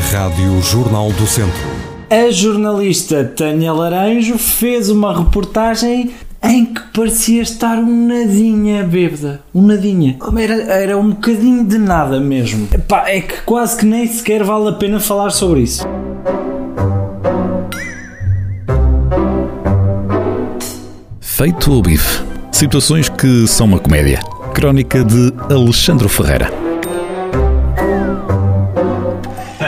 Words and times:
Rádio 0.00 0.62
Jornal 0.62 1.12
do 1.12 1.26
Centro. 1.26 1.60
A 2.08 2.30
jornalista 2.30 3.24
Tânia 3.24 3.72
Laranjo 3.74 4.38
fez 4.38 4.88
uma 4.88 5.16
reportagem 5.16 6.10
em 6.42 6.64
que 6.64 6.80
parecia 6.94 7.42
estar 7.42 7.76
um 7.76 8.06
nadinha 8.06 8.84
bêbada. 8.84 9.42
Um 9.54 9.62
nadinha. 9.62 10.16
Era, 10.36 10.54
era 10.54 10.98
um 10.98 11.10
bocadinho 11.10 11.64
de 11.64 11.76
nada 11.76 12.18
mesmo. 12.18 12.68
Epá, 12.72 13.08
é 13.08 13.20
que 13.20 13.42
quase 13.42 13.76
que 13.76 13.84
nem 13.84 14.06
sequer 14.06 14.42
vale 14.42 14.70
a 14.70 14.72
pena 14.72 14.98
falar 14.98 15.30
sobre 15.30 15.60
isso. 15.60 15.86
Feito 21.20 21.70
o 21.70 21.82
bife. 21.82 22.24
Situações 22.50 23.10
que 23.10 23.46
são 23.46 23.66
uma 23.66 23.78
comédia. 23.78 24.20
Crónica 24.54 25.04
de 25.04 25.32
Alexandre 25.50 26.08
Ferreira. 26.08 26.61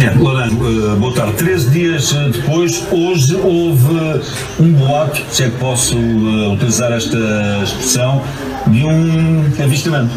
Tânia 0.00 0.16
Laranjo, 0.18 0.56
eh, 0.64 0.96
boa 0.96 1.14
tarde. 1.14 1.34
13 1.34 1.70
dias 1.70 2.14
eh, 2.14 2.30
depois, 2.30 2.82
hoje 2.90 3.36
houve 3.36 4.22
um 4.58 4.72
boato, 4.72 5.22
se 5.30 5.44
é 5.44 5.50
que 5.50 5.58
posso 5.58 5.94
eh, 5.94 6.54
utilizar 6.54 6.90
esta 6.92 7.18
expressão, 7.62 8.22
de 8.66 8.82
um 8.84 9.44
avistamento. 9.62 10.10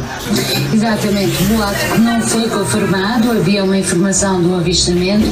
Exatamente, 0.73 1.43
boato 1.43 1.79
que 1.93 1.99
não 1.99 2.21
foi 2.21 2.49
confirmado, 2.49 3.31
havia 3.31 3.63
uma 3.63 3.77
informação 3.77 4.41
do 4.41 4.55
avistamento, 4.55 5.27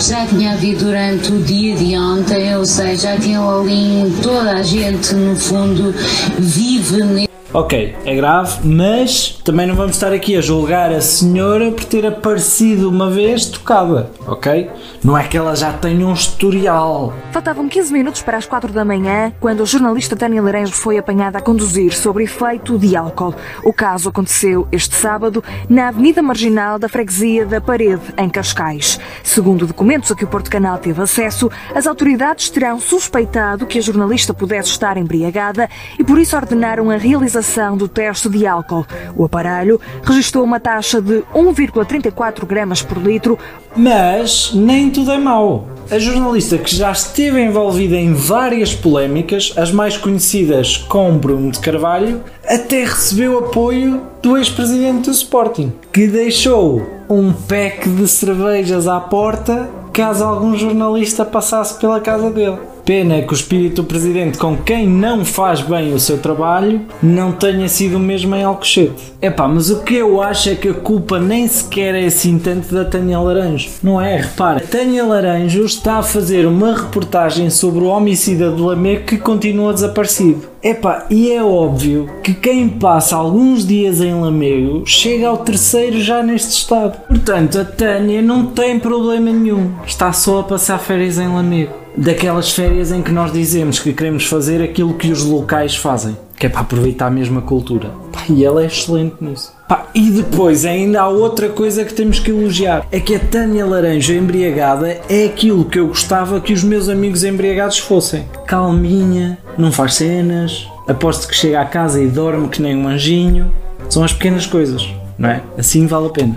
já 0.00 0.24
tinha 0.26 0.52
havido 0.52 0.84
durante 0.84 1.32
o 1.32 1.42
dia 1.42 1.74
de 1.74 1.98
ontem, 1.98 2.56
ou 2.56 2.64
seja, 2.64 3.14
já 3.14 3.16
tinham 3.16 3.60
ali 3.60 4.12
toda 4.22 4.52
a 4.52 4.62
gente, 4.62 5.14
no 5.16 5.34
fundo, 5.34 5.92
vive 6.38 7.25
Ok, 7.56 7.96
é 8.04 8.14
grave, 8.14 8.68
mas 8.68 9.40
também 9.42 9.66
não 9.66 9.74
vamos 9.74 9.96
estar 9.96 10.12
aqui 10.12 10.36
a 10.36 10.42
julgar 10.42 10.92
a 10.92 11.00
senhora 11.00 11.72
por 11.72 11.86
ter 11.86 12.04
aparecido 12.04 12.90
uma 12.90 13.08
vez 13.08 13.46
tocada, 13.46 14.10
ok? 14.26 14.70
Não 15.02 15.16
é 15.16 15.26
que 15.26 15.38
ela 15.38 15.56
já 15.56 15.72
tenha 15.72 16.06
um 16.06 16.12
historial. 16.12 17.14
Faltavam 17.32 17.66
15 17.66 17.90
minutos 17.94 18.20
para 18.20 18.36
as 18.36 18.44
4 18.44 18.74
da 18.74 18.84
manhã 18.84 19.32
quando 19.40 19.62
a 19.62 19.64
jornalista 19.64 20.14
Tânia 20.14 20.42
Laranjo 20.42 20.74
foi 20.74 20.98
apanhada 20.98 21.38
a 21.38 21.40
conduzir 21.40 21.96
sob 21.96 22.22
efeito 22.22 22.78
de 22.78 22.94
álcool. 22.94 23.34
O 23.64 23.72
caso 23.72 24.10
aconteceu 24.10 24.68
este 24.70 24.94
sábado 24.94 25.42
na 25.66 25.88
Avenida 25.88 26.20
Marginal 26.20 26.78
da 26.78 26.90
Freguesia 26.90 27.46
da 27.46 27.58
Parede, 27.58 28.02
em 28.18 28.28
Cascais. 28.28 29.00
Segundo 29.22 29.66
documentos 29.66 30.12
a 30.12 30.14
que 30.14 30.24
o 30.24 30.28
Porto 30.28 30.50
Canal 30.50 30.76
teve 30.76 31.00
acesso, 31.00 31.50
as 31.74 31.86
autoridades 31.86 32.50
terão 32.50 32.78
suspeitado 32.78 33.64
que 33.64 33.78
a 33.78 33.82
jornalista 33.82 34.34
pudesse 34.34 34.68
estar 34.68 34.98
embriagada 34.98 35.70
e 35.98 36.04
por 36.04 36.18
isso 36.18 36.36
ordenaram 36.36 36.90
a 36.90 36.98
realização 36.98 37.45
do 37.76 37.88
teste 37.88 38.28
de 38.28 38.46
álcool. 38.46 38.86
O 39.16 39.24
aparelho 39.24 39.80
registrou 40.02 40.44
uma 40.44 40.60
taxa 40.60 41.00
de 41.00 41.22
1,34 41.34 42.44
gramas 42.44 42.82
por 42.82 42.98
litro. 42.98 43.38
Mas 43.76 44.52
nem 44.54 44.90
tudo 44.90 45.12
é 45.12 45.18
mau. 45.18 45.68
A 45.90 45.98
jornalista 45.98 46.58
que 46.58 46.74
já 46.74 46.90
esteve 46.90 47.40
envolvida 47.40 47.94
em 47.94 48.12
várias 48.12 48.74
polémicas, 48.74 49.52
as 49.56 49.70
mais 49.70 49.96
conhecidas 49.96 50.76
com 50.76 51.16
Bruno 51.16 51.52
de 51.52 51.60
Carvalho, 51.60 52.22
até 52.44 52.84
recebeu 52.84 53.38
apoio 53.38 54.02
do 54.20 54.36
ex-presidente 54.36 55.04
do 55.04 55.12
Sporting, 55.12 55.72
que 55.92 56.08
deixou 56.08 56.84
um 57.08 57.32
pack 57.32 57.88
de 57.88 58.08
cervejas 58.08 58.88
à 58.88 58.98
porta 58.98 59.68
caso 59.96 60.24
algum 60.24 60.54
jornalista 60.54 61.24
passasse 61.24 61.80
pela 61.80 62.00
casa 62.00 62.30
dele. 62.30 62.58
Pena 62.86 63.20
que 63.20 63.32
o 63.32 63.34
espírito 63.34 63.82
do 63.82 63.84
presidente 63.88 64.38
com 64.38 64.56
quem 64.56 64.86
não 64.86 65.24
faz 65.24 65.60
bem 65.60 65.92
o 65.92 65.98
seu 65.98 66.18
trabalho 66.18 66.82
não 67.02 67.32
tenha 67.32 67.68
sido 67.68 67.96
o 67.96 67.98
mesmo 67.98 68.36
em 68.36 68.44
Alcochete. 68.44 69.12
Epá, 69.20 69.48
mas 69.48 69.70
o 69.70 69.82
que 69.82 69.96
eu 69.96 70.22
acho 70.22 70.50
é 70.50 70.54
que 70.54 70.68
a 70.68 70.74
culpa 70.74 71.18
nem 71.18 71.48
sequer 71.48 71.96
é 71.96 72.04
assim 72.04 72.38
tanto 72.38 72.72
da 72.72 72.84
Tânia 72.84 73.18
Laranjo. 73.18 73.70
Não 73.82 74.00
é? 74.00 74.18
Repara, 74.18 74.60
Tânia 74.60 75.04
Laranjo 75.04 75.64
está 75.64 75.96
a 75.96 76.02
fazer 76.04 76.46
uma 76.46 76.76
reportagem 76.76 77.50
sobre 77.50 77.80
o 77.80 77.88
homicida 77.88 78.52
de 78.52 78.62
Lamego 78.62 79.04
que 79.04 79.18
continua 79.18 79.72
desaparecido. 79.72 80.42
Epá, 80.62 81.06
e 81.10 81.32
é 81.32 81.42
óbvio 81.42 82.08
que 82.22 82.34
quem 82.34 82.68
passa 82.68 83.16
alguns 83.16 83.66
dias 83.66 84.00
em 84.00 84.14
Lamego 84.14 84.86
chega 84.86 85.26
ao 85.26 85.38
terceiro 85.38 86.00
já 86.00 86.22
neste 86.22 86.52
estado. 86.52 86.96
Portanto, 87.08 87.58
a 87.58 87.64
Tânia 87.64 88.22
não 88.22 88.46
tem 88.46 88.78
problema 88.78 89.32
nenhum. 89.32 89.72
Está 89.84 90.12
só 90.12 90.38
a 90.38 90.44
passar 90.44 90.78
férias 90.78 91.18
em 91.18 91.26
Lamego 91.26 91.85
daquelas 91.96 92.52
férias 92.52 92.92
em 92.92 93.02
que 93.02 93.10
nós 93.10 93.32
dizemos 93.32 93.78
que 93.78 93.92
queremos 93.92 94.26
fazer 94.26 94.62
aquilo 94.62 94.94
que 94.94 95.10
os 95.10 95.24
locais 95.24 95.74
fazem, 95.74 96.16
que 96.38 96.46
é 96.46 96.48
para 96.48 96.60
aproveitar 96.60 97.06
a 97.06 97.10
mesma 97.10 97.40
cultura. 97.40 97.90
Pá, 98.12 98.24
e 98.28 98.44
ela 98.44 98.62
é 98.62 98.66
excelente 98.66 99.16
nisso. 99.20 99.54
Pá, 99.66 99.86
e 99.94 100.10
depois 100.10 100.64
ainda 100.64 101.00
há 101.00 101.08
outra 101.08 101.48
coisa 101.48 101.84
que 101.84 101.94
temos 101.94 102.18
que 102.18 102.30
elogiar: 102.30 102.86
é 102.92 103.00
que 103.00 103.14
a 103.14 103.18
Tânia 103.18 103.64
Laranja 103.64 104.12
embriagada 104.12 105.00
é 105.08 105.24
aquilo 105.24 105.64
que 105.64 105.78
eu 105.78 105.88
gostava 105.88 106.40
que 106.40 106.52
os 106.52 106.62
meus 106.62 106.88
amigos 106.88 107.24
embriagados 107.24 107.78
fossem. 107.78 108.26
Calminha, 108.46 109.38
não 109.56 109.72
faz 109.72 109.94
cenas, 109.94 110.68
aposto 110.86 111.26
que 111.26 111.34
chega 111.34 111.60
à 111.60 111.64
casa 111.64 112.02
e 112.02 112.06
dorme 112.06 112.48
que 112.48 112.60
nem 112.60 112.76
um 112.76 112.86
anjinho. 112.86 113.50
São 113.88 114.02
as 114.04 114.12
pequenas 114.12 114.46
coisas, 114.46 114.86
não 115.18 115.28
é? 115.28 115.42
Assim 115.56 115.86
vale 115.86 116.06
a 116.06 116.10
pena. 116.10 116.36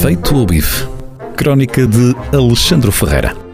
Feito 0.00 0.34
o 0.34 0.46
bife 0.46 0.97
Crónica 1.38 1.86
de 1.86 2.16
Alexandre 2.36 2.90
Ferreira. 2.90 3.47